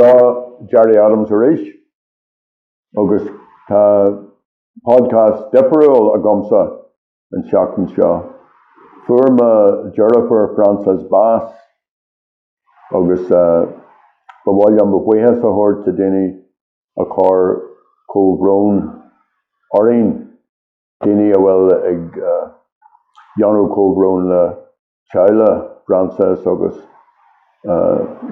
seo 0.00 0.66
Jerry 0.70 0.96
Adams 0.98 1.30
Arish 1.30 1.66
agus 2.96 3.22
tá 3.68 3.82
podcast 4.86 5.52
difriúil 5.52 6.14
a 6.14 6.18
gomsa 6.18 6.62
an 7.32 7.42
seachtain 7.44 7.88
seo. 7.94 8.34
Fuairma 9.06 9.92
Jennifer 9.94 10.52
Francis 10.56 11.02
Bass 11.10 11.52
agus 12.92 13.28
bhhail 13.28 14.80
an 14.82 14.94
bhhuithe 14.94 15.28
a 15.28 15.40
thuir 15.42 15.84
te 15.84 15.92
déine 16.00 16.24
a 16.98 17.04
chur 17.04 17.44
cóhrón 18.14 18.80
orín 19.80 20.08
daine 21.04 21.28
a 21.34 21.42
bhfuil 21.44 21.76
ag 21.92 22.22
Janú 23.38 23.68
cóhrón 23.74 24.28
le 24.32 24.42
teile 25.12 25.52
Francis 25.86 26.46
agus 26.46 26.82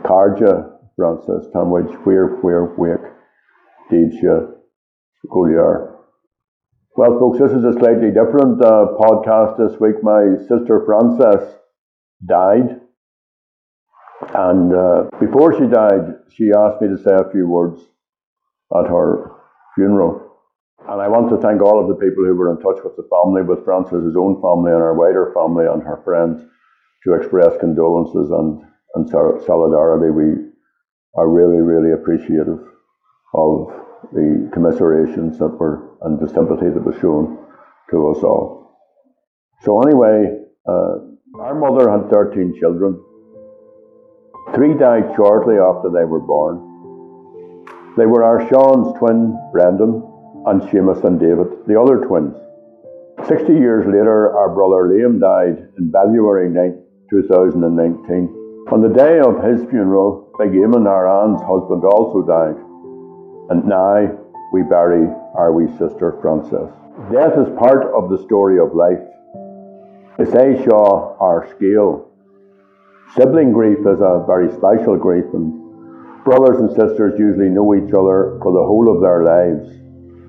cardja 0.09 0.77
Francis 0.98 1.47
támuid 1.55 1.87
fuir 2.02 2.41
fuir 2.41 2.75
fuiic 2.75 3.05
déad 3.89 4.12
se 4.19 4.33
golear. 5.30 5.95
Well, 6.97 7.19
folks, 7.20 7.39
this 7.39 7.52
is 7.52 7.65
a 7.65 7.79
slightly 7.79 8.11
different 8.11 8.61
uh, 8.61 8.98
podcast 8.98 9.56
this 9.59 9.79
week. 9.79 10.03
My 10.03 10.34
sister 10.48 10.83
Frances 10.84 11.55
died, 12.27 12.80
and 14.34 14.75
uh, 14.75 15.05
before 15.20 15.56
she 15.56 15.69
died, 15.69 16.19
she 16.34 16.51
asked 16.51 16.83
me 16.83 16.89
to 16.89 16.98
say 16.98 17.15
a 17.15 17.30
few 17.30 17.47
words 17.47 17.80
at 18.75 18.91
her 18.91 19.30
funeral. 19.77 20.27
And 20.89 21.01
I 21.01 21.06
want 21.06 21.30
to 21.30 21.39
thank 21.39 21.62
all 21.62 21.78
of 21.78 21.87
the 21.87 21.95
people 21.95 22.25
who 22.25 22.34
were 22.34 22.51
in 22.51 22.59
touch 22.59 22.83
with 22.83 22.97
the 22.97 23.06
family, 23.06 23.42
with 23.42 23.65
Frances's 23.65 24.17
own 24.19 24.42
family 24.42 24.73
and 24.73 24.83
her 24.83 24.95
wider 24.98 25.30
family 25.33 25.67
and 25.67 25.83
her 25.83 26.03
friends, 26.03 26.42
to 27.05 27.15
express 27.15 27.56
condolences 27.61 28.33
and, 28.33 28.67
and 28.97 29.09
solidarity. 29.09 30.11
We 30.11 30.48
are 31.17 31.29
really, 31.29 31.61
really 31.61 31.92
appreciative 31.92 32.59
of 33.34 33.69
the 34.12 34.51
commiserations 34.53 35.39
that 35.39 35.48
were 35.48 35.97
and 36.03 36.19
the 36.20 36.28
sympathy 36.28 36.70
that 36.70 36.84
was 36.84 36.95
shown 37.00 37.39
to 37.91 38.11
us 38.11 38.23
all. 38.23 38.78
So 39.62 39.83
anyway, 39.83 40.45
uh, 40.69 41.41
our 41.41 41.55
mother 41.55 41.91
had 41.91 42.11
13 42.11 42.55
children. 42.61 43.03
Three 44.55 44.75
died 44.75 45.12
shortly 45.17 45.56
after 45.56 45.91
they 45.91 46.05
were 46.05 46.20
born. 46.20 46.65
They 47.97 48.06
were 48.06 48.22
our 48.22 48.48
Sean's 48.48 48.97
twin, 48.98 49.37
Brendan, 49.53 50.03
and 50.47 50.62
Seamus 50.62 51.05
and 51.05 51.19
David, 51.19 51.67
the 51.67 51.78
other 51.78 52.06
twins. 52.06 52.37
60 53.27 53.53
years 53.53 53.84
later, 53.84 54.37
our 54.39 54.55
brother 54.55 54.89
Liam 54.89 55.20
died 55.20 55.69
in 55.77 55.91
February 55.91 56.48
2019. 57.11 58.38
On 58.70 58.83
the 58.83 58.92
day 58.92 59.19
of 59.19 59.42
his 59.42 59.64
funeral, 59.70 60.28
Big 60.38 60.52
Eamon, 60.52 60.86
our 60.86 61.08
aunt's 61.08 61.41
husband, 61.41 61.84
also 61.88 62.20
died. 62.20 62.61
And 63.48 63.64
now 63.64 64.12
we 64.52 64.60
bury 64.60 65.08
our 65.33 65.52
wee 65.56 65.72
sister 65.78 66.19
Frances. 66.20 66.69
Death 67.10 67.33
is 67.41 67.48
part 67.56 67.88
of 67.97 68.10
the 68.10 68.20
story 68.28 68.60
of 68.60 68.77
life. 68.77 69.00
It's 70.19 70.34
a 70.36 70.62
shaw 70.64 71.16
our 71.16 71.48
scale. 71.56 72.12
Sibling 73.16 73.52
grief 73.52 73.78
is 73.88 74.05
a 74.05 74.25
very 74.28 74.52
special 74.52 74.98
grief, 74.98 75.25
and 75.32 75.48
brothers 76.22 76.60
and 76.60 76.69
sisters 76.69 77.19
usually 77.19 77.48
know 77.48 77.72
each 77.75 77.94
other 77.97 78.36
for 78.44 78.53
the 78.53 78.66
whole 78.69 78.92
of 78.92 79.00
their 79.00 79.25
lives. 79.25 79.64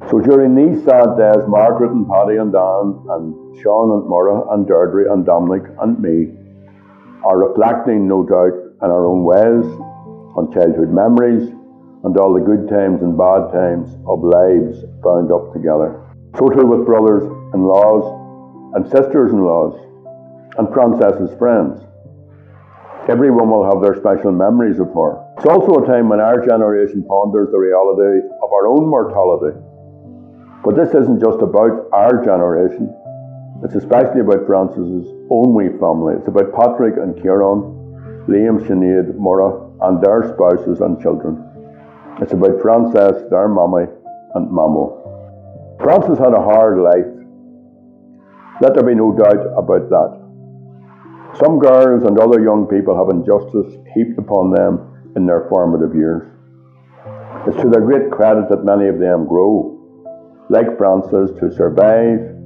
So 0.10 0.24
during 0.24 0.56
these 0.56 0.86
sad 0.86 1.20
days, 1.20 1.44
Margaret 1.50 1.92
and 1.92 2.08
Paddy 2.08 2.38
and 2.38 2.54
Dan 2.54 3.04
and 3.20 3.36
Sean 3.60 4.00
and 4.00 4.08
Murrah 4.08 4.54
and 4.54 4.66
Deirdre 4.66 5.12
and 5.12 5.26
Dominic 5.26 5.68
and 5.82 6.00
me 6.00 6.40
are 7.24 7.38
reflecting, 7.38 8.08
no 8.08 8.24
doubt, 8.24 8.56
in 8.82 8.90
our 8.90 9.06
own 9.06 9.24
ways 9.24 9.66
on 10.38 10.52
childhood 10.54 10.90
memories 10.90 11.52
and 12.04 12.16
all 12.18 12.34
the 12.34 12.40
good 12.40 12.70
times 12.70 13.02
and 13.02 13.18
bad 13.18 13.52
times 13.52 13.92
of 14.08 14.24
lives 14.24 14.86
bound 15.04 15.32
up 15.32 15.52
together. 15.52 16.00
So 16.38 16.48
too 16.48 16.66
with 16.66 16.86
brothers 16.86 17.24
in 17.54 17.66
laws 17.66 18.08
and 18.76 18.86
sisters 18.88 19.32
in 19.32 19.44
laws 19.44 19.76
and 20.58 20.72
Frances's 20.72 21.36
friends. 21.38 21.82
Everyone 23.10 23.50
will 23.50 23.66
have 23.66 23.82
their 23.82 23.98
special 24.00 24.32
memories 24.32 24.80
of 24.80 24.94
her. 24.94 25.18
It's 25.38 25.48
also 25.50 25.82
a 25.82 25.88
time 25.88 26.10
when 26.10 26.22
our 26.22 26.46
generation 26.46 27.04
ponders 27.04 27.50
the 27.52 27.58
reality 27.58 28.22
of 28.44 28.50
our 28.54 28.68
own 28.68 28.86
mortality. 28.86 29.58
But 30.64 30.76
this 30.76 30.94
isn't 30.94 31.20
just 31.20 31.42
about 31.42 31.90
our 31.92 32.24
generation. 32.24 32.94
It's 33.62 33.76
especially 33.76 34.22
about 34.22 34.48
Frances's 34.48 35.12
own 35.30 35.54
wee 35.54 35.76
family. 35.80 36.16
It's 36.16 36.30
about 36.30 36.54
Patrick 36.54 36.96
and 36.96 37.16
Kieran, 37.22 38.24
Liam, 38.28 38.64
Sinead, 38.66 39.20
Murrah, 39.20 39.68
and 39.82 40.02
their 40.02 40.32
spouses 40.34 40.80
and 40.80 41.02
children. 41.02 41.44
It's 42.22 42.32
about 42.32 42.62
Frances, 42.62 43.30
their 43.30 43.50
mommy, 43.50 43.84
and 44.36 44.48
Mamo. 44.48 44.96
Frances 45.84 46.18
had 46.18 46.34
a 46.34 46.42
hard 46.42 46.80
life. 46.80 47.12
Let 48.62 48.76
there 48.76 48.84
be 48.84 48.96
no 48.96 49.12
doubt 49.12 49.44
about 49.58 49.90
that. 49.90 50.20
Some 51.38 51.60
girls 51.60 52.04
and 52.04 52.18
other 52.18 52.42
young 52.42 52.66
people 52.66 52.96
have 52.96 53.12
injustice 53.12 53.76
heaped 53.94 54.18
upon 54.18 54.52
them 54.52 55.12
in 55.18 55.26
their 55.26 55.48
formative 55.50 55.96
years. 55.96 56.32
It's 57.46 57.62
to 57.62 57.70
their 57.70 57.82
great 57.82 58.10
credit 58.10 58.50
that 58.50 58.64
many 58.64 58.88
of 58.88 59.00
them 59.00 59.28
grow, 59.28 59.76
like 60.50 60.78
Frances, 60.78 61.32
to 61.40 61.52
survive 61.52 62.39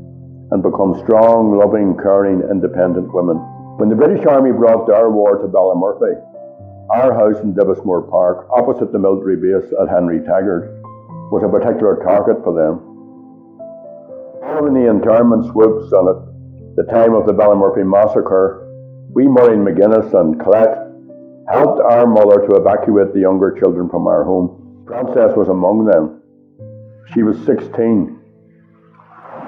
and 0.54 0.62
become 0.62 0.94
strong, 1.02 1.58
loving, 1.58 1.98
caring, 1.98 2.46
independent 2.46 3.10
women. 3.10 3.42
When 3.82 3.90
the 3.90 3.98
British 3.98 4.24
Army 4.30 4.54
brought 4.54 4.86
their 4.86 5.10
war 5.10 5.42
to 5.42 5.50
Ballymurphy, 5.50 6.14
our 6.94 7.10
house 7.10 7.42
in 7.42 7.58
Divismore 7.58 8.08
Park, 8.08 8.46
opposite 8.54 8.94
the 8.94 9.02
military 9.02 9.36
base 9.36 9.66
at 9.82 9.90
Henry 9.90 10.22
Taggart, 10.22 10.70
was 11.34 11.42
a 11.42 11.50
particular 11.50 11.98
target 12.06 12.38
for 12.46 12.54
them. 12.54 12.78
Following 14.46 14.78
the 14.78 14.86
internment 14.86 15.50
swoops 15.50 15.90
and 15.90 16.06
at 16.06 16.22
the 16.78 16.86
time 16.86 17.18
of 17.18 17.26
the 17.26 17.34
Ballymurphy 17.34 17.82
massacre, 17.82 18.62
we, 19.10 19.26
Maureen 19.26 19.66
McGuinness 19.66 20.14
and 20.14 20.40
Colette, 20.40 20.86
helped 21.50 21.82
our 21.82 22.06
mother 22.06 22.46
to 22.46 22.62
evacuate 22.62 23.12
the 23.14 23.26
younger 23.26 23.58
children 23.60 23.90
from 23.90 24.06
our 24.06 24.24
home. 24.24 24.86
Frances 24.86 25.36
was 25.36 25.50
among 25.50 25.86
them. 25.86 26.22
She 27.12 27.24
was 27.24 27.44
16. 27.44 28.20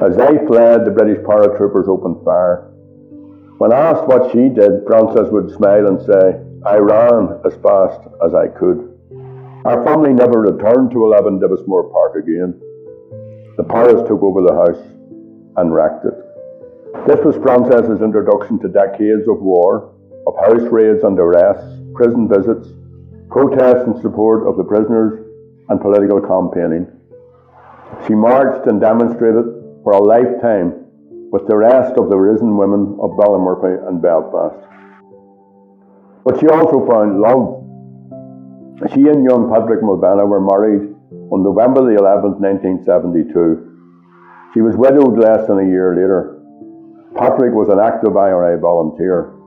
As 0.02 0.18
they 0.18 0.46
fled, 0.46 0.84
the 0.84 0.92
British 0.92 1.24
paratroopers 1.24 1.88
opened 1.88 2.24
fire. 2.26 2.68
When 3.60 3.72
asked 3.72 4.04
what 4.08 4.30
she 4.32 4.50
did, 4.50 4.84
Frances 4.86 5.32
would 5.32 5.56
smile 5.56 5.88
and 5.88 6.02
say, 6.02 6.36
I 6.66 6.78
ran 6.78 7.40
as 7.46 7.56
fast 7.64 8.02
as 8.26 8.36
I 8.36 8.48
could. 8.50 8.92
Our 9.64 9.86
family 9.86 10.12
never 10.12 10.42
returned 10.42 10.92
to 10.92 11.06
11 11.06 11.40
Divismore 11.40 11.90
Park 11.92 12.16
again. 12.18 12.60
The 13.56 13.64
Paras 13.64 14.06
took 14.08 14.22
over 14.22 14.42
the 14.42 14.54
house 14.54 14.84
and 15.56 15.74
wrecked 15.74 16.04
it. 16.04 16.14
This 17.08 17.24
was 17.24 17.38
Frances's 17.38 18.02
introduction 18.02 18.60
to 18.60 18.68
decades 18.68 19.30
of 19.30 19.40
war, 19.40 19.96
of 20.28 20.36
house 20.36 20.68
raids 20.70 21.04
and 21.04 21.18
arrests, 21.18 21.80
prison 21.94 22.28
visits, 22.28 22.68
protests 23.30 23.88
in 23.88 24.02
support 24.02 24.46
of 24.46 24.58
the 24.58 24.64
prisoners, 24.66 25.24
and 25.70 25.80
political 25.80 26.20
campaigning. 26.20 26.92
She 28.06 28.14
marched 28.14 28.68
and 28.68 28.82
demonstrated 28.82 29.55
for 29.86 29.94
a 29.94 30.02
lifetime 30.02 30.74
with 31.30 31.46
the 31.46 31.56
rest 31.56 31.94
of 32.02 32.10
the 32.10 32.18
risen 32.18 32.58
women 32.58 32.98
of 32.98 33.14
Ballymurphy 33.22 33.78
and 33.88 34.02
Belfast. 34.02 34.58
But 36.26 36.42
she 36.42 36.50
also 36.50 36.82
found 36.90 37.22
love. 37.22 37.62
She 38.90 39.06
and 39.06 39.22
young 39.22 39.54
Patrick 39.54 39.86
Mulvenna 39.86 40.26
were 40.26 40.42
married 40.42 40.90
on 41.30 41.46
November 41.46 41.86
the 41.86 42.02
11th, 42.02 42.42
1972. 42.42 44.58
She 44.58 44.66
was 44.66 44.74
widowed 44.76 45.22
less 45.22 45.46
than 45.46 45.62
a 45.62 45.70
year 45.70 45.94
later. 45.94 46.42
Patrick 47.14 47.54
was 47.54 47.70
an 47.70 47.78
active 47.78 48.18
IRA 48.18 48.58
volunteer. 48.58 49.38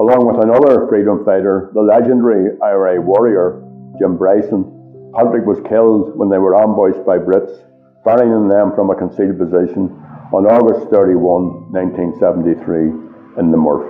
Along 0.00 0.24
with 0.24 0.40
another 0.40 0.88
freedom 0.88 1.26
fighter, 1.28 1.70
the 1.74 1.84
legendary 1.84 2.56
IRA 2.64 3.02
warrior, 3.02 3.60
Jim 4.00 4.16
Bryson, 4.16 4.64
Patrick 5.12 5.44
was 5.44 5.60
killed 5.68 6.16
when 6.16 6.30
they 6.30 6.38
were 6.38 6.56
ambushed 6.56 7.04
by 7.04 7.18
Brits, 7.18 7.67
firing 8.04 8.48
them 8.48 8.72
from 8.74 8.90
a 8.90 8.94
concealed 8.94 9.38
position 9.38 9.90
on 10.32 10.46
August 10.46 10.90
31, 10.90 11.72
1973, 11.72 13.40
in 13.40 13.50
the 13.50 13.56
Murph. 13.56 13.88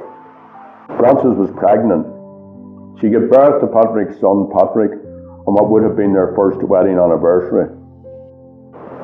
Frances 0.96 1.36
was 1.36 1.50
pregnant. 1.58 2.06
She 3.00 3.10
gave 3.10 3.30
birth 3.30 3.60
to 3.60 3.68
Patrick's 3.68 4.20
son, 4.20 4.48
Patrick, 4.52 4.92
on 5.46 5.54
what 5.54 5.70
would 5.70 5.82
have 5.82 5.96
been 5.96 6.12
their 6.12 6.34
first 6.34 6.62
wedding 6.62 6.98
anniversary. 6.98 7.68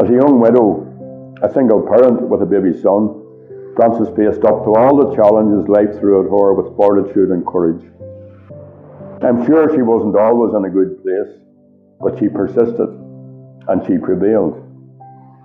As 0.01 0.09
a 0.11 0.19
young 0.19 0.41
widow, 0.41 0.85
a 1.43 1.53
single 1.53 1.83
parent 1.83 2.23
with 2.29 2.43
a 2.43 2.47
baby 2.47 2.73
son, 2.81 3.21
Frances 3.77 4.09
faced 4.17 4.45
up 4.47 4.65
to 4.65 4.75
all 4.75 4.97
the 4.97 5.15
challenges 5.15 5.69
life 5.69 5.99
threw 5.99 6.25
at 6.25 6.31
her 6.31 6.55
with 6.55 6.77
fortitude 6.77 7.31
and 7.31 7.45
courage. 7.47 7.83
I'm 9.23 9.45
sure 9.47 9.75
she 9.75 9.83
wasn't 9.83 10.17
always 10.17 10.55
in 10.55 10.65
a 10.65 10.71
good 10.71 11.03
place, 11.03 11.33
but 12.01 12.19
she 12.19 12.29
persisted 12.29 12.89
and 13.69 13.85
she 13.87 13.99
prevailed. 13.99 14.64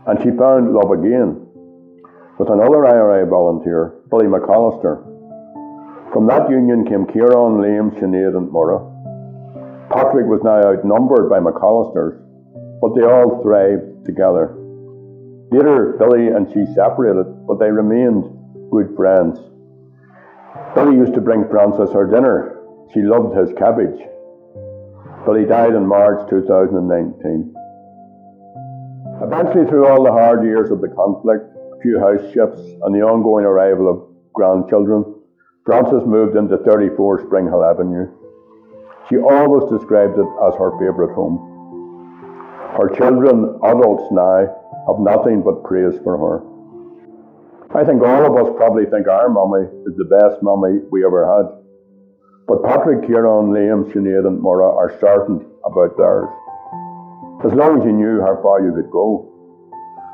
And 0.07 0.19
she 0.19 0.31
found 0.37 0.73
love 0.73 0.91
again 0.91 1.45
with 2.39 2.49
another 2.49 2.85
IRA 2.85 3.25
volunteer, 3.25 3.99
Billy 4.09 4.25
McAllister, 4.25 5.09
from 6.13 6.25
that 6.25 6.49
union 6.49 6.85
came 6.85 7.05
Kieran, 7.05 7.61
Liam, 7.61 7.93
Sinead, 7.99 8.35
and 8.35 8.49
Murrah. 8.49 8.81
Patrick 9.93 10.25
was 10.25 10.41
now 10.43 10.57
outnumbered 10.57 11.29
by 11.29 11.37
McAllisters, 11.37 12.17
but 12.81 12.95
they 12.95 13.05
all 13.05 13.43
thrived 13.43 14.05
together. 14.05 14.57
Later, 15.51 15.97
Billy 15.99 16.29
and 16.29 16.49
she 16.49 16.65
separated, 16.73 17.29
but 17.45 17.59
they 17.59 17.69
remained 17.69 18.25
good 18.71 18.95
friends. 18.95 19.37
Billy 20.73 20.97
used 20.97 21.13
to 21.13 21.21
bring 21.21 21.47
Frances 21.47 21.93
her 21.93 22.09
dinner. 22.09 22.57
She 22.93 23.01
loved 23.01 23.37
his 23.37 23.53
cabbage. 23.53 24.01
Billy 25.25 25.45
died 25.45 25.75
in 25.75 25.85
March 25.85 26.27
2019. 26.29 27.53
Eventually, 29.21 29.65
through 29.67 29.87
all 29.87 30.03
the 30.03 30.11
hard 30.11 30.43
years 30.45 30.71
of 30.71 30.79
the 30.79 30.87
conflict, 30.87 31.43
a 31.75 31.81
few 31.81 31.99
house 31.99 32.23
shifts, 32.31 32.61
and 32.83 32.95
the 32.95 33.03
ongoing 33.03 33.43
arrival 33.43 33.89
of 33.91 34.07
grandchildren, 34.33 35.03
Frances 35.65 36.07
moved 36.07 36.37
into 36.37 36.57
34 36.57 37.25
Spring 37.27 37.45
Hill 37.45 37.63
Avenue. 37.63 38.07
She 39.09 39.17
always 39.17 39.69
described 39.69 40.17
it 40.17 40.29
as 40.47 40.55
her 40.55 40.71
favourite 40.79 41.13
home. 41.13 41.37
Her 42.79 42.87
children, 42.95 43.59
adults 43.63 44.07
now, 44.11 44.47
have 44.87 44.99
nothing 45.03 45.43
but 45.43 45.63
praise 45.67 45.99
for 46.03 46.15
her. 46.15 46.35
I 47.75 47.83
think 47.83 48.01
all 48.01 48.23
of 48.23 48.33
us 48.39 48.55
probably 48.55 48.85
think 48.85 49.07
our 49.07 49.27
mummy 49.29 49.67
is 49.85 49.97
the 49.97 50.07
best 50.07 50.41
mummy 50.41 50.79
we 50.91 51.05
ever 51.05 51.27
had. 51.27 51.59
But 52.47 52.63
Patrick, 52.63 53.05
Kieran, 53.05 53.51
Liam, 53.51 53.91
Sinead, 53.91 54.25
and 54.25 54.39
Mora 54.39 54.73
are 54.73 54.97
certain 54.99 55.45
about 55.65 55.97
theirs. 55.97 56.29
As 57.45 57.53
long 57.53 57.79
as 57.79 57.85
you 57.85 57.93
knew 57.93 58.19
how 58.19 58.35
far 58.43 58.59
you 58.59 58.73
could 58.75 58.91
go, 58.91 59.23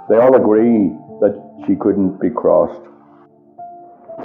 they 0.09 0.17
all 0.17 0.35
agree 0.35 0.93
that 1.21 1.33
she 1.65 1.75
couldn't 1.75 2.21
be 2.21 2.29
crossed. 2.29 2.85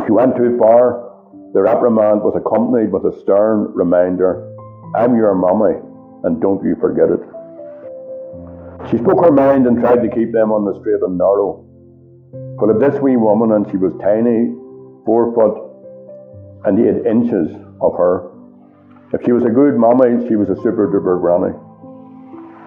She 0.05 0.13
went 0.13 0.37
too 0.37 0.59
far. 0.59 1.09
The 1.55 1.63
reprimand 1.63 2.21
was 2.21 2.37
accompanied 2.37 2.93
with 2.93 3.09
a 3.09 3.19
stern 3.21 3.73
reminder 3.73 4.53
I'm 4.95 5.17
your 5.17 5.35
mummy, 5.35 5.81
and 6.25 6.43
don't 6.43 6.63
you 6.63 6.77
forget 6.77 7.09
it. 7.09 7.25
She 8.91 8.99
spoke 8.99 9.25
her 9.25 9.33
mind 9.33 9.67
and 9.67 9.81
tried 9.81 10.03
to 10.03 10.11
keep 10.13 10.33
them 10.33 10.53
on 10.53 10.67
the 10.69 10.79
straight 10.81 11.01
and 11.01 11.17
narrow. 11.17 11.65
But 12.61 12.69
if 12.69 12.81
this 12.81 13.01
wee 13.01 13.17
woman, 13.17 13.53
and 13.53 13.65
she 13.71 13.79
was 13.79 13.95
tiny, 13.97 14.53
four 15.07 15.33
foot 15.33 15.57
and 16.69 16.77
eight 16.77 17.07
inches 17.09 17.49
of 17.81 17.97
her, 17.97 18.29
if 19.15 19.25
she 19.25 19.33
was 19.33 19.45
a 19.45 19.49
good 19.49 19.79
mommy, 19.79 20.29
she 20.29 20.37
was 20.37 20.51
a 20.51 20.57
super 20.61 20.85
duper 20.93 21.17
granny. 21.17 21.57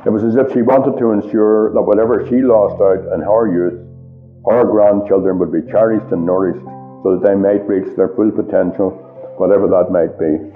It 0.06 0.12
was 0.12 0.24
as 0.24 0.36
if 0.36 0.52
she 0.52 0.62
wanted 0.62 1.00
to 1.00 1.12
ensure 1.12 1.72
that 1.74 1.82
whatever 1.82 2.28
she 2.28 2.44
lost 2.44 2.76
out 2.76 3.08
in 3.16 3.22
her 3.24 3.48
youth, 3.48 3.80
her 4.52 4.66
grandchildren 4.68 5.40
would 5.40 5.52
be 5.52 5.64
cherished 5.72 6.12
and 6.12 6.26
nourished 6.26 6.66
so 7.04 7.16
that 7.16 7.24
they 7.24 7.36
might 7.36 7.64
reach 7.68 7.96
their 7.96 8.10
full 8.10 8.32
potential, 8.32 8.92
whatever 9.40 9.68
that 9.72 9.96
might 9.96 10.20
be. 10.20 10.52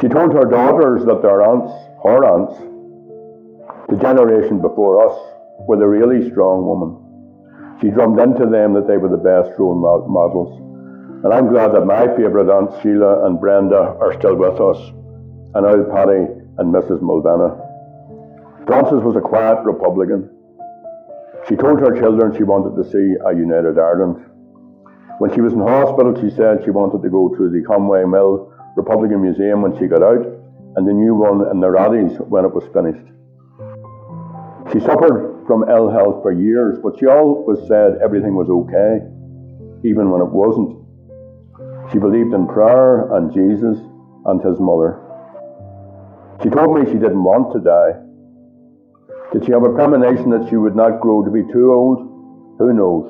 She 0.00 0.12
told 0.12 0.36
her 0.36 0.44
daughters 0.44 1.06
that 1.06 1.22
their 1.22 1.40
aunts, 1.40 1.72
her 2.04 2.20
aunts, 2.20 2.60
the 3.88 3.96
generation 3.96 4.60
before 4.60 5.00
us 5.08 5.16
were 5.66 5.78
the 5.78 5.88
really 5.88 6.28
strong 6.28 6.68
women. 6.68 7.00
She 7.80 7.88
drummed 7.88 8.20
into 8.20 8.44
them 8.44 8.74
that 8.74 8.86
they 8.86 8.98
were 8.98 9.08
the 9.08 9.16
best 9.16 9.58
role 9.58 9.74
models. 9.74 10.52
And 11.24 11.32
I'm 11.32 11.48
glad 11.48 11.72
that 11.72 11.86
my 11.86 12.08
favourite 12.12 12.52
aunts, 12.52 12.76
Sheila 12.82 13.24
and 13.24 13.40
Brenda, 13.40 13.96
are 14.00 14.12
still 14.18 14.36
with 14.36 14.60
us, 14.60 14.76
and 15.56 15.64
old 15.64 15.88
Paddy 15.88 16.28
and 16.58 16.74
Mrs. 16.74 17.00
Mulvenna. 17.00 17.65
Frances 18.66 18.98
was 19.02 19.14
a 19.14 19.20
quiet 19.20 19.62
Republican. 19.64 20.28
She 21.48 21.54
told 21.54 21.78
her 21.78 21.94
children 21.94 22.34
she 22.34 22.42
wanted 22.42 22.74
to 22.74 22.82
see 22.90 23.14
a 23.22 23.30
united 23.30 23.78
Ireland. 23.78 24.18
When 25.18 25.32
she 25.32 25.40
was 25.40 25.52
in 25.52 25.60
hospital, 25.60 26.18
she 26.18 26.34
said 26.34 26.64
she 26.64 26.74
wanted 26.74 27.00
to 27.02 27.08
go 27.08 27.30
to 27.30 27.48
the 27.48 27.62
Conway 27.62 28.02
Mill 28.04 28.52
Republican 28.76 29.22
Museum 29.22 29.62
when 29.62 29.78
she 29.78 29.86
got 29.86 30.02
out, 30.02 30.26
and 30.74 30.82
the 30.82 30.92
new 30.92 31.14
one 31.14 31.46
in 31.48 31.60
the 31.60 31.70
Raddies 31.70 32.18
when 32.26 32.44
it 32.44 32.52
was 32.52 32.66
finished. 32.74 33.06
She 34.74 34.80
suffered 34.80 35.46
from 35.46 35.70
ill 35.70 35.88
health 35.88 36.22
for 36.26 36.32
years, 36.32 36.76
but 36.82 36.98
she 36.98 37.06
always 37.06 37.62
said 37.68 38.02
everything 38.02 38.34
was 38.34 38.50
okay, 38.50 39.06
even 39.86 40.10
when 40.10 40.20
it 40.20 40.32
wasn't. 40.34 40.74
She 41.92 41.98
believed 41.98 42.34
in 42.34 42.48
prayer 42.48 43.14
and 43.14 43.32
Jesus 43.32 43.78
and 44.26 44.42
his 44.42 44.58
mother. 44.58 44.98
She 46.42 46.50
told 46.50 46.74
me 46.74 46.84
she 46.84 46.98
didn't 46.98 47.22
want 47.22 47.54
to 47.54 47.60
die. 47.62 48.05
Did 49.36 49.44
she 49.44 49.52
have 49.52 49.68
a 49.68 49.74
premonition 49.76 50.30
that 50.30 50.48
she 50.48 50.56
would 50.56 50.74
not 50.74 51.04
grow 51.04 51.20
to 51.20 51.30
be 51.30 51.44
too 51.52 51.68
old? 51.68 52.00
Who 52.56 52.72
knows? 52.72 53.04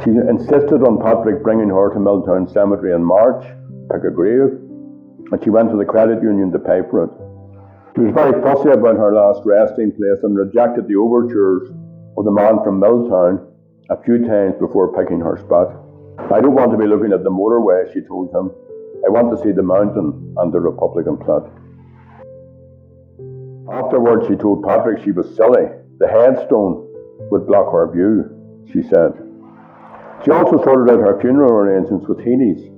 She 0.00 0.08
insisted 0.08 0.80
on 0.88 0.96
Patrick 0.96 1.42
bringing 1.44 1.68
her 1.68 1.92
to 1.92 2.00
Milltown 2.00 2.48
Cemetery 2.48 2.94
in 2.94 3.04
March, 3.04 3.44
pick 3.92 4.08
a 4.08 4.10
grave, 4.10 4.56
and 5.28 5.36
she 5.44 5.52
went 5.52 5.68
to 5.68 5.76
the 5.76 5.84
credit 5.84 6.22
union 6.22 6.50
to 6.50 6.58
pay 6.58 6.80
for 6.88 7.04
it. 7.04 7.12
She 7.92 8.08
was 8.08 8.14
very 8.16 8.40
fussy 8.40 8.72
about 8.72 8.96
her 8.96 9.12
last 9.12 9.44
resting 9.44 9.92
place 9.92 10.24
and 10.24 10.32
rejected 10.32 10.88
the 10.88 10.96
overtures 10.96 11.68
of 12.16 12.24
the 12.24 12.32
man 12.32 12.64
from 12.64 12.80
Milltown 12.80 13.52
a 13.92 14.00
few 14.00 14.24
times 14.24 14.56
before 14.56 14.96
picking 14.96 15.20
her 15.20 15.36
spot. 15.36 15.76
I 16.32 16.40
don't 16.40 16.56
want 16.56 16.72
to 16.72 16.80
be 16.80 16.88
looking 16.88 17.12
at 17.12 17.20
the 17.20 17.28
motorway, 17.28 17.92
she 17.92 18.00
told 18.00 18.32
him. 18.32 18.48
I 19.04 19.12
want 19.12 19.28
to 19.28 19.42
see 19.44 19.52
the 19.52 19.60
mountain 19.60 20.32
and 20.40 20.48
the 20.48 20.60
Republican 20.64 21.20
flag. 21.20 21.44
Afterwards, 23.76 24.26
she 24.26 24.36
told 24.36 24.64
Patrick 24.64 25.04
she 25.04 25.12
was 25.12 25.36
silly. 25.36 25.68
The 25.98 26.08
headstone 26.08 26.88
would 27.30 27.46
block 27.46 27.70
her 27.72 27.92
view, 27.92 28.24
she 28.72 28.82
said. 28.88 29.12
She 30.24 30.30
also 30.30 30.56
sorted 30.64 30.96
out 30.96 31.04
her 31.04 31.20
funeral 31.20 31.52
arrangements 31.52 32.08
with 32.08 32.24
Healy's. 32.24 32.72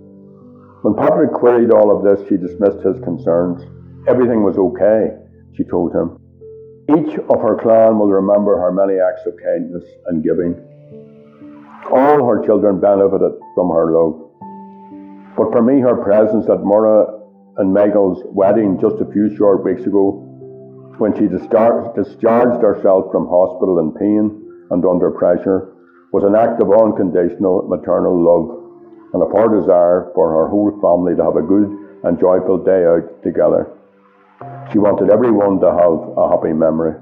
When 0.83 0.95
Patrick 0.99 1.33
queried 1.33 1.71
all 1.71 1.95
of 1.95 2.03
this, 2.03 2.27
she 2.29 2.37
dismissed 2.37 2.83
his 2.83 2.99
concerns. 3.07 3.63
Everything 4.09 4.43
was 4.43 4.59
okay, 4.59 5.15
she 5.55 5.63
told 5.63 5.95
him. 5.95 6.19
Each 6.91 7.15
of 7.31 7.41
her 7.43 7.55
clan 7.63 7.99
will 7.99 8.11
remember 8.11 8.59
her 8.59 8.73
many 8.73 8.99
acts 8.99 9.23
of 9.25 9.39
kindness 9.39 9.85
and 10.07 10.25
giving. 10.25 10.59
All 11.95 12.27
her 12.27 12.45
children 12.45 12.81
benefited 12.81 13.39
from 13.55 13.71
her 13.71 13.95
love. 13.95 14.19
But 15.37 15.53
for 15.53 15.63
me, 15.63 15.81
her 15.81 16.03
presence 16.03 16.49
at 16.51 16.65
Mora 16.65 17.23
and 17.59 17.73
Michael's 17.73 18.23
wedding 18.27 18.81
just 18.81 18.97
a 19.01 19.13
few 19.13 19.35
short 19.37 19.65
weeks 19.65 19.87
ago, 19.87 20.25
when 20.99 21.17
she 21.17 21.27
discharged, 21.27 21.97
herself 22.63 23.11
from 23.13 23.27
hospital 23.29 23.79
in 23.79 23.93
pain 23.93 24.67
and 24.71 24.85
under 24.85 25.11
pressure, 25.11 25.75
was 26.13 26.25
an 26.25 26.35
act 26.35 26.61
of 26.61 26.73
unconditional 26.73 27.67
maternal 27.69 28.17
love 28.19 28.59
and 29.15 29.23
of 29.23 29.31
her 29.33 29.61
desire 29.61 30.11
for 30.15 30.31
her 30.31 30.49
whole 30.49 30.73
family 30.83 31.15
to 31.17 31.25
have 31.25 31.37
a 31.37 31.43
good 31.43 31.69
and 32.05 32.19
joyful 32.19 32.59
day 32.59 32.85
out 32.85 33.23
together. 33.23 33.71
She 34.73 34.79
wanted 34.79 35.11
everyone 35.11 35.61
to 35.61 35.71
have 35.71 35.99
a 36.17 36.29
happy 36.31 36.53
memory. 36.53 36.95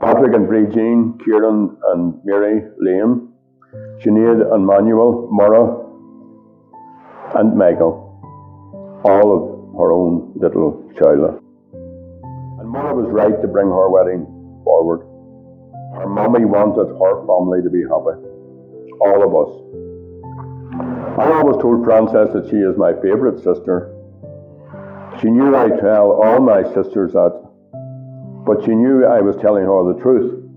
Patrick 0.00 0.34
and 0.34 0.46
Brie 0.46 0.66
Jean, 0.72 1.18
Kieran 1.24 1.76
and 1.92 2.20
Mary, 2.24 2.62
Liam, 2.82 3.28
Sinead 4.00 4.52
and 4.52 4.66
Manuel, 4.66 5.28
Mora, 5.30 5.86
and 7.38 7.56
Michael, 7.56 8.08
all 9.04 9.28
of 9.36 9.42
her 9.78 9.92
own 9.92 10.32
little 10.36 10.82
child. 10.98 11.42
Mora 12.70 12.94
was 12.94 13.10
right 13.10 13.34
to 13.42 13.48
bring 13.48 13.66
her 13.66 13.90
wedding 13.90 14.24
forward. 14.62 15.02
Her 15.98 16.08
mommy 16.08 16.44
wanted 16.46 16.86
her 16.86 17.14
family 17.26 17.60
to 17.66 17.70
be 17.70 17.82
happy. 17.82 18.16
All 19.02 19.20
of 19.26 19.32
us. 19.34 19.50
I 21.18 21.26
always 21.34 21.60
told 21.60 21.84
Frances 21.84 22.32
that 22.32 22.48
she 22.48 22.56
is 22.62 22.78
my 22.78 22.94
favourite 23.02 23.42
sister 23.42 23.90
she 25.20 25.28
knew 25.28 25.54
I 25.54 25.68
tell 25.68 26.12
all 26.12 26.40
my 26.40 26.62
sisters 26.72 27.12
that, 27.12 27.34
but 28.46 28.64
she 28.64 28.74
knew 28.74 29.04
I 29.04 29.20
was 29.20 29.36
telling 29.36 29.64
her 29.64 29.92
the 29.92 30.00
truth. 30.00 30.48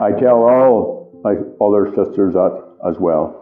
I 0.00 0.12
tell 0.12 0.40
all 0.48 1.12
my 1.22 1.36
other 1.60 1.92
sisters 1.92 2.32
that 2.32 2.56
as 2.88 2.96
well. 2.98 3.36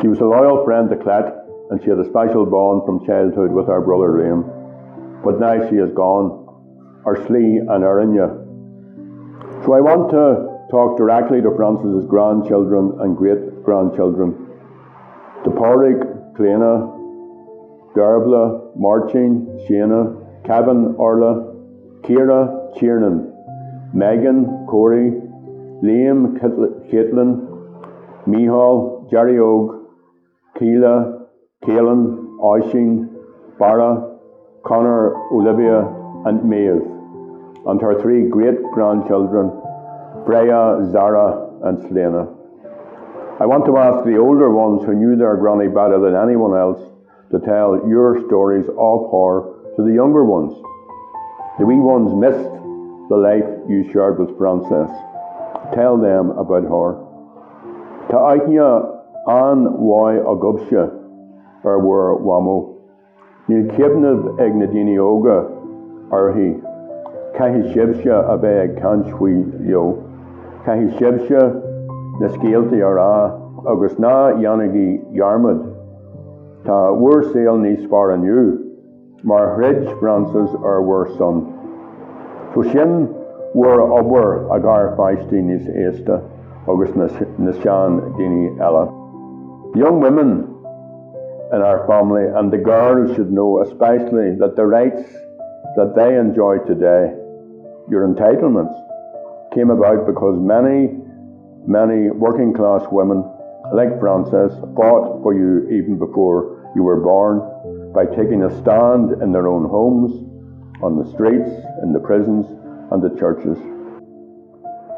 She 0.00 0.06
was 0.06 0.20
a 0.20 0.24
loyal 0.24 0.64
friend 0.64 0.88
to 0.90 0.96
Clet, 0.96 1.26
and 1.70 1.82
she 1.82 1.90
had 1.90 1.98
a 1.98 2.08
special 2.08 2.46
bond 2.46 2.86
from 2.86 3.04
childhood 3.04 3.50
with 3.50 3.68
our 3.68 3.80
brother 3.80 4.14
Liam. 4.14 4.46
But 5.24 5.40
now 5.40 5.68
she 5.68 5.76
is 5.76 5.90
gone, 5.92 7.02
our 7.06 7.16
Slee 7.26 7.58
and 7.58 7.82
Arinya. 7.82 8.44
So 9.64 9.72
I 9.72 9.80
want 9.80 10.10
to 10.10 10.68
talk 10.70 10.98
directly 10.98 11.40
to 11.40 11.50
Frances's 11.56 12.04
grandchildren 12.06 12.92
and 13.00 13.16
great 13.16 13.64
grandchildren, 13.64 14.32
to 15.44 15.50
Pádraig, 15.50 16.36
Cléna, 16.36 16.92
Garbla, 17.96 18.76
Marcin, 18.76 19.46
Shana, 19.66 20.44
Kevin, 20.46 20.94
Orla, 20.98 21.54
Kira, 22.02 22.78
Tiernan, 22.78 23.32
Megan, 23.94 24.66
Corey, 24.68 25.12
Liam, 25.82 26.38
Caitlin, 26.38 27.48
Mihal, 28.26 29.10
Jerry 29.10 29.38
Og, 29.38 29.86
Keela, 30.58 31.26
Kaelin, 31.62 32.38
Oishin, 32.40 33.08
Bara, 33.58 34.13
Connor, 34.64 35.14
Olivia, 35.30 35.84
and 36.24 36.42
Maeve, 36.44 36.80
and 37.66 37.80
her 37.80 38.00
three 38.00 38.28
great 38.28 38.62
grandchildren, 38.72 39.52
Freya, 40.24 40.88
Zara, 40.90 41.50
and 41.68 41.80
Selena. 41.82 42.28
I 43.40 43.46
want 43.46 43.66
to 43.66 43.76
ask 43.76 44.04
the 44.04 44.16
older 44.16 44.50
ones 44.50 44.84
who 44.84 44.94
knew 44.94 45.16
their 45.16 45.36
granny 45.36 45.68
better 45.68 46.00
than 46.00 46.16
anyone 46.16 46.56
else 46.56 46.80
to 47.30 47.38
tell 47.40 47.82
your 47.88 48.24
stories 48.26 48.64
of 48.78 49.10
her 49.12 49.74
to 49.76 49.82
the 49.82 49.92
younger 49.92 50.24
ones. 50.24 50.54
The 51.58 51.66
wee 51.66 51.78
ones 51.78 52.14
missed 52.14 52.50
the 53.08 53.16
life 53.16 53.44
you 53.68 53.90
shared 53.92 54.18
with 54.18 54.38
Frances. 54.38 54.88
Tell 55.74 55.98
them 55.98 56.30
about 56.38 56.64
her. 56.64 57.04
Ta 58.08 58.32
an 59.26 59.64
wai 59.80 60.16
agubsha 60.20 60.88
ar 61.64 61.72
er 61.72 61.78
war 61.78 62.18
wamo. 62.20 62.73
Níl 63.44 63.68
cibnah 63.76 64.40
ag 64.40 64.54
na 64.56 64.66
daine 64.72 64.96
óga 64.96 65.44
arhí. 66.10 66.56
Cahí 67.36 67.74
sibse 67.74 68.08
a 68.08 68.38
bheith 68.40 68.60
ag 68.62 68.76
canshhui 68.80 69.44
leo. 69.60 69.98
Cahí 70.64 70.88
sibse 70.96 71.42
na 72.20 72.28
scéaltaí 72.28 72.80
ar 72.80 72.96
á 72.96 73.36
agus 73.68 73.98
ná 74.00 74.32
dheanagaí 74.38 74.96
jarmad. 75.12 75.60
Tá 76.64 76.78
bhuair 76.96 77.28
saoal 77.34 77.60
níos 77.60 77.84
far 77.90 78.14
aniu, 78.16 78.64
mar 79.22 79.52
threid 79.56 79.92
Francis 80.00 80.56
ar 80.64 80.80
bhuair 80.80 81.12
son. 81.18 81.44
Fu 82.54 82.64
sin 82.72 83.12
bhuair 83.52 83.84
obair 84.00 84.48
a 84.56 84.58
gar 84.58 84.96
feisttí 84.96 85.44
níos 85.44 85.68
éasta 85.68 86.22
agus 86.66 86.96
na 86.96 87.52
sean 87.60 88.00
daine 88.16 88.56
eile. 88.56 88.88
Young 89.76 90.00
women 90.00 90.53
in 91.52 91.60
our 91.60 91.86
family 91.86 92.24
and 92.24 92.52
the 92.52 92.58
girls 92.58 93.14
should 93.14 93.30
know 93.30 93.62
especially 93.62 94.34
that 94.38 94.54
the 94.56 94.64
rights 94.64 95.02
that 95.76 95.92
they 95.94 96.16
enjoy 96.16 96.58
today, 96.64 97.12
your 97.90 98.06
entitlements, 98.06 98.72
came 99.54 99.70
about 99.70 100.06
because 100.06 100.38
many, 100.38 100.94
many 101.66 102.10
working 102.10 102.52
class 102.52 102.82
women 102.90 103.22
like 103.72 103.98
Frances 104.00 104.52
fought 104.76 105.22
for 105.22 105.34
you 105.34 105.68
even 105.70 105.98
before 105.98 106.72
you 106.74 106.82
were 106.82 107.00
born 107.00 107.92
by 107.92 108.04
taking 108.04 108.42
a 108.42 108.50
stand 108.60 109.22
in 109.22 109.32
their 109.32 109.48
own 109.48 109.68
homes, 109.68 110.12
on 110.82 110.98
the 110.98 111.08
streets, 111.12 111.48
in 111.82 111.92
the 111.92 112.00
prisons, 112.00 112.46
and 112.90 113.02
the 113.02 113.14
churches. 113.18 113.56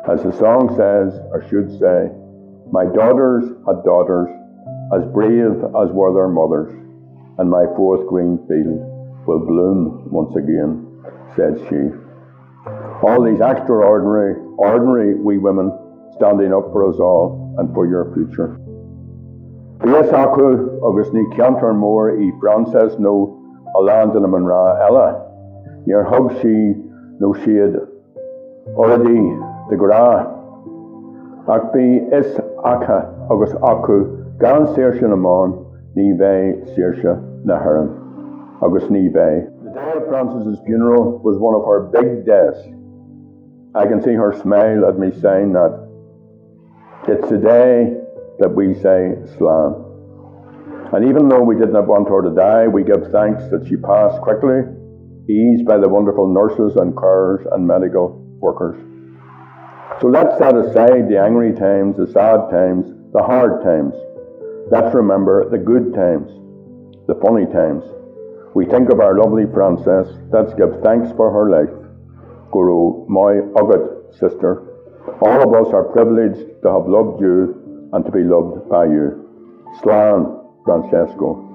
As 0.09 0.23
the 0.23 0.33
song 0.39 0.75
says, 0.77 1.21
or 1.31 1.45
should 1.49 1.71
say, 1.79 2.11
My 2.73 2.85
daughters 2.85 3.45
had 3.67 3.85
daughters 3.85 4.31
as 4.95 5.05
brave 5.13 5.59
as 5.83 5.91
were 5.91 6.15
their 6.15 6.29
mothers, 6.29 6.73
and 7.39 7.51
my 7.51 7.65
fourth 7.77 8.07
green 8.07 8.39
field 8.47 8.79
will 9.27 9.45
bloom 9.45 10.09
once 10.11 10.35
again, 10.37 10.87
said 11.35 11.59
she. 11.69 11.91
All 13.03 13.23
these 13.23 13.41
extraordinary, 13.41 14.37
ordinary 14.59 15.15
wee 15.15 15.39
women 15.39 15.73
standing 16.17 16.53
up 16.55 16.71
for 16.73 16.89
us 16.89 16.99
all 16.99 17.55
and 17.59 17.73
for 17.75 17.87
your 17.87 18.15
future. 18.15 18.57
Bías 19.79 20.11
acu 20.11 20.81
agus 20.89 21.13
ní 21.13 21.23
ceantar 21.37 21.75
mór 21.77 22.17
i 22.17 22.33
Frances 22.41 22.97
nó 22.99 23.13
a 23.77 23.81
land 23.83 24.17
in 24.17 24.25
am 24.25 24.35
an 24.35 24.45
rá 24.45 24.81
eile, 24.89 25.23
Níar 25.87 26.09
thug 26.11 26.33
si 26.41 26.75
nó 27.21 27.35
siad 27.45 27.77
oradí 28.75 29.21
de 29.69 29.77
go 29.77 29.87
rá. 29.87 30.33
Ach 31.49 31.71
bí 31.75 32.01
is 32.13 32.41
acha 32.65 33.05
agus 33.31 33.53
acu 33.61 34.16
gan 34.39 34.67
séir 34.75 34.99
sin 34.99 35.13
amán 35.13 35.53
ní 35.97 36.13
bheith 36.19 36.75
séirse 36.77 37.13
na 37.45 37.57
bheith. 37.59 39.49
The 39.65 39.73
day 39.73 39.93
of 39.97 40.09
Frances's 40.09 40.59
funeral 40.67 41.19
was 41.25 41.39
one 41.39 41.55
of 41.55 41.65
her 41.65 41.89
big 41.93 42.27
days. 42.27 42.57
I 43.75 43.87
can 43.87 44.03
see 44.03 44.13
her 44.13 44.33
smile 44.33 44.87
at 44.87 44.99
me 44.99 45.11
saying 45.11 45.53
that 45.53 45.73
it's 47.09 47.29
the 47.29 47.39
day 47.39 47.97
that 48.39 48.55
we 48.55 48.75
say 48.75 49.17
Slan. 49.37 49.85
And 50.93 51.05
even 51.09 51.29
though 51.29 51.43
we 51.43 51.57
did 51.57 51.73
not 51.73 51.87
want 51.87 52.09
her 52.09 52.23
to 52.23 52.35
die, 52.35 52.69
we 52.69 52.85
give 52.85 53.11
thanks 53.11 53.43
that 53.51 53.67
she 53.67 53.77
passed 53.77 54.21
quickly, 54.21 54.63
eased 55.29 55.67
by 55.67 55.79
the 55.79 55.89
wonderful 55.89 56.33
nurses 56.33 56.77
and 56.77 56.95
carers 56.95 57.45
and 57.53 57.67
medical 57.67 58.23
workers. 58.41 58.77
So 60.01 60.09
let's 60.09 60.39
set 60.39 60.57
aside 60.57 61.09
the 61.09 61.21
angry 61.21 61.55
times, 61.55 61.97
the 61.97 62.07
sad 62.07 62.51
times, 62.51 62.93
the 63.13 63.23
hard 63.23 63.63
times. 63.65 63.95
Let's 64.69 64.93
remember 64.97 65.49
the 65.49 65.59
good 65.59 65.95
times, 65.95 66.27
the 67.07 67.15
funny 67.23 67.47
times. 67.47 67.85
We 68.53 68.67
think 68.67 68.91
of 68.91 68.99
our 68.99 69.17
lovely 69.17 69.45
Frances. 69.55 70.11
Let's 70.33 70.55
give 70.55 70.83
thanks 70.83 71.15
for 71.17 71.31
her 71.31 71.49
life. 71.49 71.71
Guru, 72.51 73.07
my 73.07 73.47
Ugat 73.55 74.19
sister. 74.19 74.67
All 75.23 75.39
of 75.39 75.55
us 75.55 75.73
are 75.73 75.85
privileged 75.85 76.63
to 76.63 76.69
have 76.73 76.89
loved 76.89 77.21
you 77.21 77.91
and 77.93 78.05
to 78.07 78.11
be 78.11 78.25
loved 78.25 78.69
by 78.69 78.87
you. 78.87 79.71
Slan, 79.83 80.35
Francesco. 80.65 81.46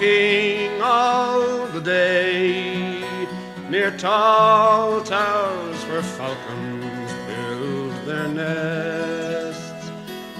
All 0.00 1.66
the 1.66 1.80
day. 1.80 3.02
Near 3.68 3.90
tall 3.98 5.02
towers 5.02 5.84
where 5.86 6.04
falcons 6.04 7.12
build 7.26 8.06
their 8.06 8.28
nests, 8.28 9.90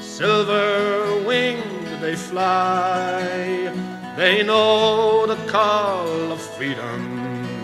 silver 0.01 1.21
winged 1.27 2.01
they 2.01 2.15
fly. 2.15 3.75
They 4.17 4.45
know 4.45 5.27
the 5.27 5.35
call 5.51 6.31
of 6.31 6.41
freedom 6.41 7.03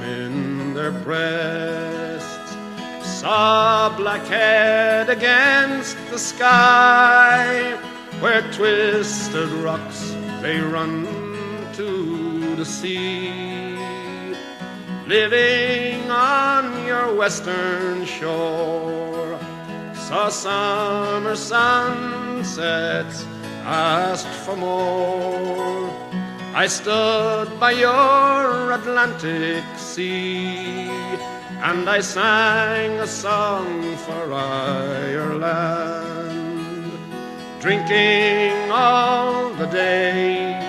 in 0.03 0.75
their 0.75 0.91
breasts. 0.91 2.57
Saw 3.21 3.95
black 3.97 4.27
head 4.27 5.09
against 5.09 5.97
the 6.11 6.19
sky, 6.19 7.79
where 8.19 8.43
twisted 8.51 9.49
rocks 9.63 10.13
they 10.43 10.59
run 10.59 11.24
the 12.65 12.71
sea. 12.71 13.77
Living 15.07 16.11
on 16.11 16.87
your 16.87 17.15
western 17.15 18.07
shore, 18.07 19.39
saw 19.93 20.31
summer 20.31 21.37
sunsets, 21.37 23.27
asked 23.65 24.35
for 24.45 24.57
more. 24.57 25.91
I 26.55 26.67
stood 26.67 27.49
by 27.61 27.73
your 27.73 28.73
Atlantic 28.79 29.65
Sea 29.77 30.89
and 31.69 31.89
I 31.99 32.01
sang 32.01 32.93
a 33.01 33.07
song 33.07 33.97
for 34.07 34.33
Ireland, 34.33 35.35
drinking 37.61 38.71
all 38.71 39.51
the 39.55 39.67
day 39.67 40.64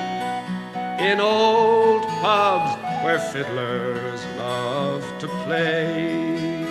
in 0.99 1.19
old 1.19 2.03
pubs 2.21 2.81
where 3.03 3.19
fiddlers 3.19 4.25
love 4.37 5.03
to 5.19 5.27
play. 5.43 6.65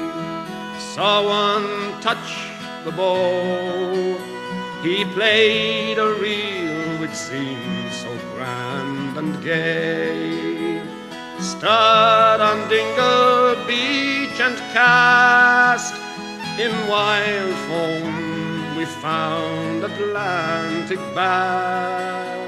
Saw 0.79 1.27
one 1.27 2.01
touch 2.01 2.49
the 2.85 2.93
bow, 2.93 4.19
he 4.83 5.05
played 5.05 5.99
a 5.99 6.15
reel 6.15 6.99
which 7.01 7.15
seemed 7.15 7.93
so 7.93 8.11
grand 8.35 9.17
and 9.19 9.43
gay. 9.43 10.83
Stood 11.39 12.41
on 12.49 12.69
Dingle 12.69 13.67
Beach 13.67 14.41
and 14.41 14.57
cast 14.73 15.95
in 16.59 16.73
wild 16.89 17.55
foam. 17.69 18.77
We 18.77 18.85
found 18.87 19.85
Atlantic 19.85 20.99
bass 21.15 22.44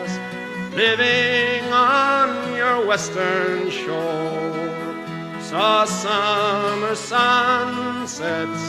living 0.76 1.73
on 1.73 2.54
your 2.54 2.87
western 2.87 3.71
shore. 3.71 4.92
Saw 5.40 5.87
summer 5.87 6.95
sunsets, 6.95 8.62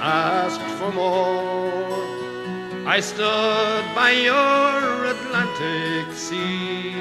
asked 0.00 0.70
for 0.78 0.92
more. 0.92 1.90
I 2.86 3.00
stood 3.00 3.84
by 3.96 4.12
your 4.12 5.06
Atlantic 5.14 6.14
Sea 6.14 6.94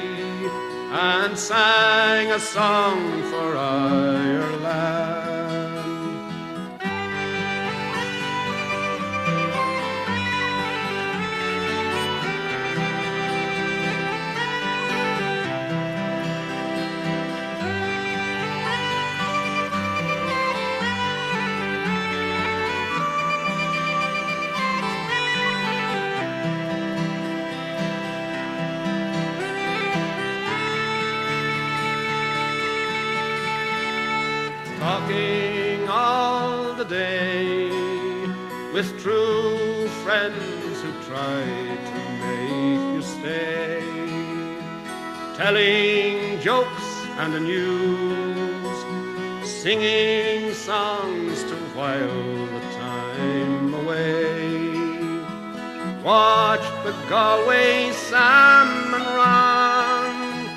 and 0.92 1.38
sang 1.38 2.32
a 2.32 2.40
song 2.40 3.22
for 3.30 3.56
Ireland. 3.56 4.39
With 38.74 39.00
true 39.02 39.88
friends 40.04 40.82
who 40.82 40.92
try 41.04 41.44
to 41.90 42.00
make 42.24 42.50
you 42.96 43.02
stay, 43.02 43.84
telling 45.38 46.40
jokes 46.42 46.90
and 47.20 47.34
the 47.34 47.40
news, 47.40 48.78
singing 49.48 50.52
songs 50.54 51.44
to 51.44 51.56
while 51.76 52.48
the 52.56 52.62
time 52.80 53.74
away. 53.76 54.40
Watch 56.04 56.66
the 56.84 56.96
Galway 57.08 57.92
salmon 57.92 59.02
run 59.02 60.50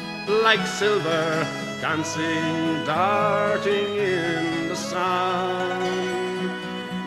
like 0.43 0.67
silver 0.67 1.47
dancing, 1.83 2.85
darting 2.87 3.97
in 3.97 4.69
the 4.69 4.77
sun, 4.77 6.12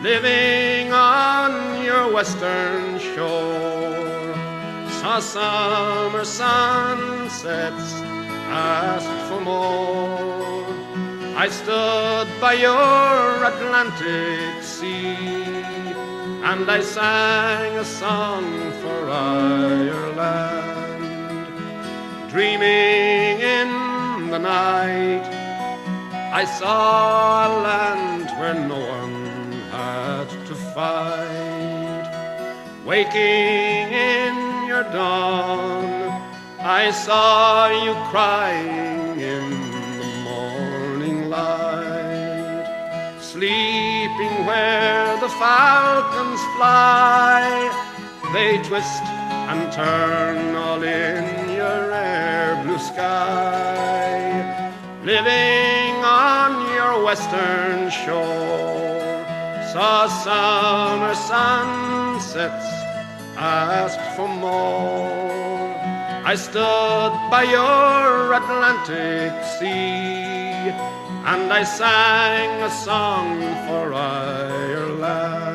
living 0.06 0.92
on 0.92 1.50
your 1.82 2.04
western 2.12 2.96
shore. 3.00 4.34
Saw 4.98 5.18
summer 5.18 6.24
sunsets, 6.24 7.88
asked 8.48 9.20
for 9.28 9.40
more. 9.40 10.64
I 11.44 11.48
stood 11.48 12.28
by 12.40 12.52
your 12.52 13.44
Atlantic 13.50 14.62
sea, 14.62 15.16
and 16.50 16.64
I 16.70 16.80
sang 16.82 17.76
a 17.76 17.84
song 17.84 18.44
for 18.82 19.10
Ireland, 19.10 20.28
dreaming 22.30 23.34
in 23.56 24.30
the 24.30 24.38
night, 24.38 25.26
I 26.42 26.44
saw 26.44 27.48
a 27.48 27.50
land 27.62 28.28
where 28.38 28.54
no 28.54 28.95
Waking 32.84 33.88
in 33.92 34.66
your 34.68 34.82
dawn, 34.92 35.86
I 36.60 36.90
saw 36.90 37.68
you 37.68 37.94
crying 38.10 39.18
in 39.18 39.50
the 39.98 40.06
morning 40.28 41.30
light. 41.30 42.66
Sleeping 43.22 44.44
where 44.44 45.18
the 45.18 45.30
falcons 45.30 46.40
fly, 46.56 47.40
they 48.34 48.58
twist 48.62 49.02
and 49.48 49.72
turn 49.72 50.56
all 50.56 50.82
in 50.82 51.54
your 51.54 51.90
air 51.94 52.62
blue 52.62 52.78
sky. 52.78 54.28
Living 55.04 56.04
on 56.04 56.70
your 56.74 57.02
western 57.02 57.88
shore, 57.88 58.75
saw 59.76 60.06
summer 60.08 61.14
sunsets, 61.14 62.68
asked 63.36 64.16
for 64.16 64.26
more. 64.26 65.74
I 66.24 66.34
stood 66.34 67.12
by 67.30 67.42
your 67.42 68.32
Atlantic 68.40 69.34
sea, 69.58 70.72
and 71.30 71.52
I 71.52 71.62
sang 71.62 72.62
a 72.62 72.70
song 72.70 73.36
for 73.66 73.92
Ireland. 73.92 75.45